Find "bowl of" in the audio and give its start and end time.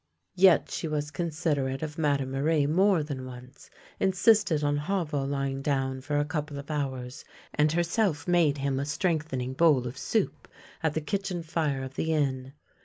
9.53-9.99